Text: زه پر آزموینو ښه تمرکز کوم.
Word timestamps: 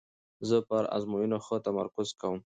زه 0.47 0.57
پر 0.67 0.83
آزموینو 0.95 1.37
ښه 1.45 1.57
تمرکز 1.67 2.07
کوم. 2.21 2.37